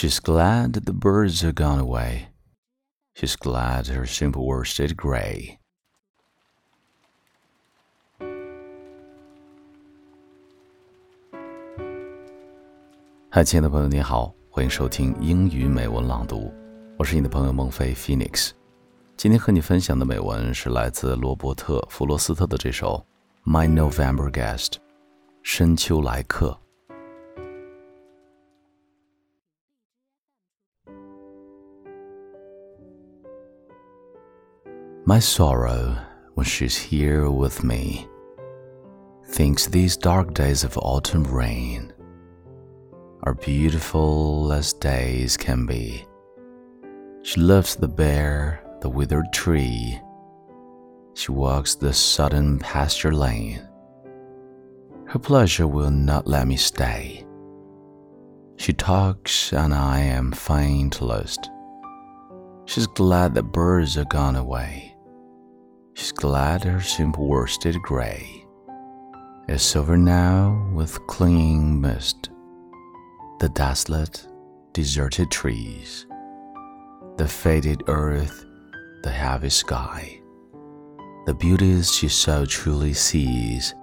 [0.00, 2.28] She's glad the birds are gone away.
[3.16, 5.58] She's glad her simple worsted gray.
[13.28, 16.54] 嗨，亲爱的朋友，你好，欢迎收听英语美文朗读，
[16.96, 18.52] 我是你的朋友孟非 Phoenix。
[19.16, 23.04] 今天和你分享的美文是来自罗伯特·弗罗斯特的这首
[23.50, 24.66] 《My November Guest》，
[25.42, 26.56] 深秋来客。
[35.08, 35.96] My sorrow
[36.34, 38.06] when she's here with me
[39.24, 41.94] thinks these dark days of autumn rain
[43.22, 46.04] are beautiful as days can be.
[47.22, 49.98] She loves the bare, the withered tree.
[51.14, 53.66] She walks the sudden pasture lane.
[55.06, 57.24] Her pleasure will not let me stay.
[58.56, 61.48] She talks, and I am faint lost.
[62.66, 64.87] She's glad the birds are gone away.
[65.98, 68.46] She's glad her simple worsted gray.
[69.48, 72.30] Is over now with clinging mist.
[73.40, 74.24] The desolate,
[74.72, 76.06] deserted trees,
[77.16, 78.46] the faded earth,
[79.02, 80.20] the heavy sky,
[81.26, 83.74] the beauties she so truly sees,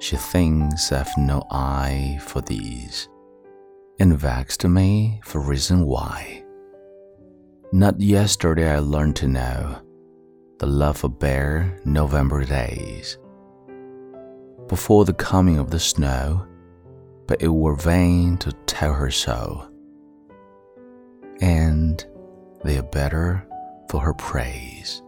[0.00, 3.08] she thinks I've no eye for these,
[3.98, 6.44] and vexed me for reason why.
[7.72, 9.80] Not yesterday I learned to know
[10.59, 13.17] the love of bare November days.
[14.67, 16.45] Before the coming of the snow,
[17.27, 19.67] but it were vain to tell her so.
[21.41, 22.03] And
[22.63, 23.45] they are better
[23.89, 25.01] for her praise.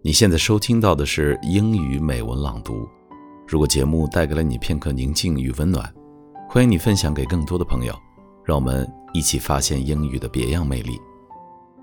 [0.00, 2.88] 你现在收听到的是英语美文朗读。
[3.46, 5.92] 如果节目带给了你片刻宁静与温暖，
[6.53, 7.99] 欢迎你分享给更多的朋友，
[8.45, 11.01] 让我们一起发现英语的别样魅力。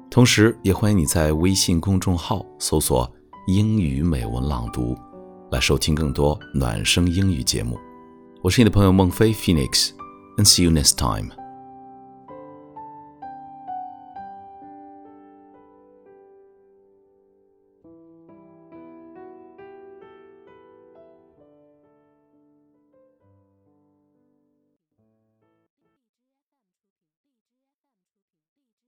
[0.08, 3.12] 同时，也欢迎你在微信公众号搜索
[3.50, 4.96] “英语美文朗读”，
[5.50, 7.76] 来收听更多暖声英语节目。
[8.42, 11.39] 我是你的朋友孟非 Phoenix，and see you next time。